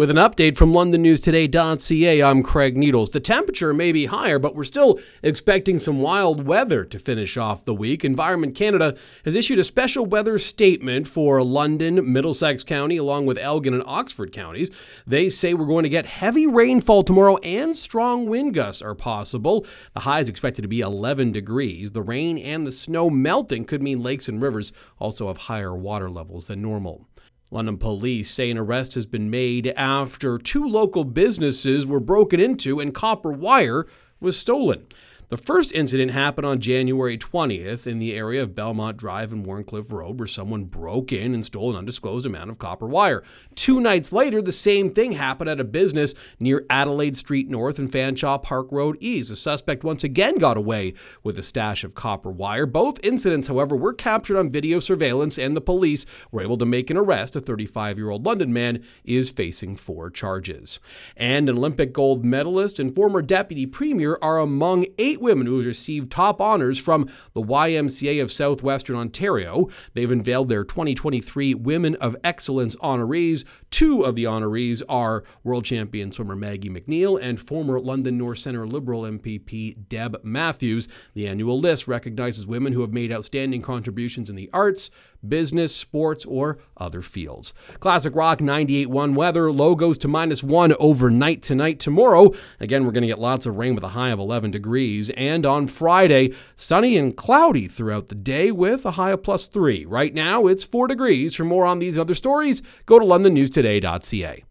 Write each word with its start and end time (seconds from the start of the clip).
With 0.00 0.08
an 0.08 0.16
update 0.16 0.56
from 0.56 0.72
LondonNewsToday.ca, 0.72 2.22
I'm 2.22 2.42
Craig 2.42 2.74
Needles. 2.74 3.10
The 3.10 3.20
temperature 3.20 3.74
may 3.74 3.92
be 3.92 4.06
higher, 4.06 4.38
but 4.38 4.54
we're 4.54 4.64
still 4.64 4.98
expecting 5.22 5.78
some 5.78 5.98
wild 5.98 6.46
weather 6.46 6.86
to 6.86 6.98
finish 6.98 7.36
off 7.36 7.66
the 7.66 7.74
week. 7.74 8.02
Environment 8.02 8.54
Canada 8.54 8.96
has 9.26 9.36
issued 9.36 9.58
a 9.58 9.62
special 9.62 10.06
weather 10.06 10.38
statement 10.38 11.06
for 11.06 11.42
London, 11.44 12.10
Middlesex 12.10 12.64
County, 12.64 12.96
along 12.96 13.26
with 13.26 13.36
Elgin 13.36 13.74
and 13.74 13.82
Oxford 13.84 14.32
counties. 14.32 14.70
They 15.06 15.28
say 15.28 15.52
we're 15.52 15.66
going 15.66 15.82
to 15.82 15.90
get 15.90 16.06
heavy 16.06 16.46
rainfall 16.46 17.04
tomorrow 17.04 17.36
and 17.42 17.76
strong 17.76 18.24
wind 18.24 18.54
gusts 18.54 18.80
are 18.80 18.94
possible. 18.94 19.66
The 19.92 20.00
high 20.00 20.20
is 20.20 20.30
expected 20.30 20.62
to 20.62 20.68
be 20.68 20.80
11 20.80 21.32
degrees. 21.32 21.92
The 21.92 22.00
rain 22.00 22.38
and 22.38 22.66
the 22.66 22.72
snow 22.72 23.10
melting 23.10 23.66
could 23.66 23.82
mean 23.82 24.02
lakes 24.02 24.30
and 24.30 24.40
rivers 24.40 24.72
also 24.98 25.26
have 25.26 25.36
higher 25.36 25.76
water 25.76 26.08
levels 26.08 26.46
than 26.46 26.62
normal. 26.62 27.09
London 27.52 27.78
police 27.78 28.30
say 28.30 28.48
an 28.50 28.58
arrest 28.58 28.94
has 28.94 29.06
been 29.06 29.28
made 29.28 29.68
after 29.76 30.38
two 30.38 30.66
local 30.66 31.02
businesses 31.04 31.84
were 31.84 31.98
broken 31.98 32.38
into 32.38 32.78
and 32.78 32.94
copper 32.94 33.32
wire 33.32 33.86
was 34.20 34.36
stolen. 34.36 34.86
The 35.30 35.36
first 35.36 35.70
incident 35.70 36.10
happened 36.10 36.44
on 36.44 36.58
January 36.58 37.16
20th 37.16 37.86
in 37.86 38.00
the 38.00 38.14
area 38.14 38.42
of 38.42 38.56
Belmont 38.56 38.96
Drive 38.96 39.32
and 39.32 39.46
Wharncliffe 39.46 39.92
Road, 39.92 40.18
where 40.18 40.26
someone 40.26 40.64
broke 40.64 41.12
in 41.12 41.34
and 41.34 41.46
stole 41.46 41.70
an 41.70 41.76
undisclosed 41.76 42.26
amount 42.26 42.50
of 42.50 42.58
copper 42.58 42.88
wire. 42.88 43.22
Two 43.54 43.80
nights 43.80 44.10
later, 44.10 44.42
the 44.42 44.50
same 44.50 44.92
thing 44.92 45.12
happened 45.12 45.48
at 45.48 45.60
a 45.60 45.64
business 45.64 46.14
near 46.40 46.66
Adelaide 46.68 47.16
Street 47.16 47.48
North 47.48 47.78
and 47.78 47.92
Fanshawe 47.92 48.42
Park 48.42 48.72
Road 48.72 48.96
East. 48.98 49.28
The 49.28 49.36
suspect 49.36 49.84
once 49.84 50.02
again 50.02 50.36
got 50.36 50.56
away 50.56 50.94
with 51.22 51.38
a 51.38 51.44
stash 51.44 51.84
of 51.84 51.94
copper 51.94 52.32
wire. 52.32 52.66
Both 52.66 52.98
incidents, 53.04 53.46
however, 53.46 53.76
were 53.76 53.94
captured 53.94 54.36
on 54.36 54.50
video 54.50 54.80
surveillance, 54.80 55.38
and 55.38 55.56
the 55.56 55.60
police 55.60 56.06
were 56.32 56.42
able 56.42 56.58
to 56.58 56.66
make 56.66 56.90
an 56.90 56.96
arrest. 56.96 57.36
A 57.36 57.40
35 57.40 57.98
year 57.98 58.10
old 58.10 58.26
London 58.26 58.52
man 58.52 58.82
is 59.04 59.30
facing 59.30 59.76
four 59.76 60.10
charges. 60.10 60.80
And 61.16 61.48
an 61.48 61.56
Olympic 61.56 61.92
gold 61.92 62.24
medalist 62.24 62.80
and 62.80 62.92
former 62.92 63.22
deputy 63.22 63.64
premier 63.64 64.18
are 64.20 64.40
among 64.40 64.86
eight 64.98 65.19
women 65.20 65.46
who 65.46 65.56
have 65.56 65.66
received 65.66 66.10
top 66.10 66.40
honors 66.40 66.78
from 66.78 67.08
the 67.34 67.42
YMCA 67.42 68.22
of 68.22 68.32
Southwestern 68.32 68.96
Ontario. 68.96 69.68
They've 69.94 70.10
unveiled 70.10 70.48
their 70.48 70.64
2023 70.64 71.54
Women 71.54 71.94
of 71.96 72.16
Excellence 72.24 72.76
honorees. 72.76 73.44
Two 73.70 74.02
of 74.02 74.16
the 74.16 74.24
honorees 74.24 74.82
are 74.88 75.24
world 75.44 75.64
champion 75.64 76.12
swimmer 76.12 76.36
Maggie 76.36 76.68
Mac 76.68 76.88
Neil 76.88 77.16
and 77.16 77.40
former 77.40 77.80
London 77.80 78.18
North 78.18 78.38
Centre 78.38 78.66
Liberal 78.66 79.02
MPP 79.02 79.88
Deb 79.88 80.20
Matthews. 80.22 80.88
The 81.14 81.28
annual 81.28 81.58
list 81.60 81.86
recognizes 81.86 82.46
women 82.46 82.72
who 82.72 82.80
have 82.80 82.92
made 82.92 83.12
outstanding 83.12 83.62
contributions 83.62 84.30
in 84.30 84.36
the 84.36 84.50
arts, 84.52 84.90
business, 85.26 85.74
sports, 85.74 86.24
or 86.24 86.58
other 86.76 87.02
fields. 87.02 87.52
Classic 87.78 88.14
Rock 88.14 88.38
98.1 88.38 89.14
weather, 89.14 89.52
low 89.52 89.74
goes 89.74 89.98
to 89.98 90.08
minus 90.08 90.42
one 90.42 90.74
overnight 90.78 91.42
tonight. 91.42 91.80
Tomorrow, 91.80 92.32
again, 92.58 92.84
we're 92.84 92.92
going 92.92 93.02
to 93.02 93.08
get 93.08 93.18
lots 93.18 93.46
of 93.46 93.56
rain 93.56 93.74
with 93.74 93.84
a 93.84 93.88
high 93.88 94.10
of 94.10 94.18
11 94.18 94.50
degrees. 94.50 95.10
And 95.10 95.46
on 95.46 95.66
Friday, 95.66 96.34
sunny 96.56 96.96
and 96.96 97.16
cloudy 97.16 97.68
throughout 97.68 98.08
the 98.08 98.14
day 98.14 98.50
with 98.50 98.84
a 98.84 98.92
high 98.92 99.10
of 99.10 99.22
plus 99.22 99.48
three. 99.48 99.84
Right 99.84 100.14
now, 100.14 100.46
it's 100.46 100.64
four 100.64 100.86
degrees. 100.86 101.34
For 101.34 101.44
more 101.44 101.66
on 101.66 101.78
these 101.78 101.98
other 101.98 102.14
stories, 102.14 102.62
go 102.86 102.98
to 102.98 103.04
londonnewstoday.ca. 103.04 104.44